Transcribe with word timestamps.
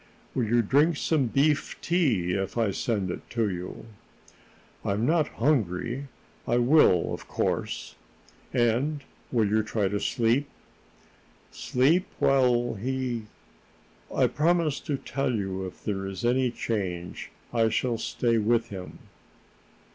"Will 0.33 0.45
you 0.45 0.61
drink 0.63 0.97
some 0.97 1.27
beef 1.27 1.79
tea 1.79 2.31
if 2.33 2.57
I 2.57 2.71
send 2.71 3.11
it 3.11 3.21
to 3.29 3.51
you?" 3.51 3.85
"I'm 4.83 5.05
not 5.05 5.27
hungry. 5.27 6.07
I 6.47 6.57
will, 6.57 7.13
of 7.13 7.27
course." 7.27 7.93
"And 8.51 9.03
will 9.31 9.45
you 9.47 9.61
try 9.61 9.89
to 9.89 9.99
sleep?" 9.99 10.49
"Sleep, 11.51 12.07
while 12.17 12.73
he" 12.73 13.27
"I 14.11 14.25
promise 14.25 14.79
to 14.79 14.97
tell 14.97 15.31
you 15.35 15.67
if 15.67 15.83
there 15.83 16.07
is 16.07 16.25
any 16.25 16.49
change. 16.49 17.29
I 17.53 17.69
shall 17.69 17.99
stay 17.99 18.39
with 18.39 18.69
him." 18.69 18.97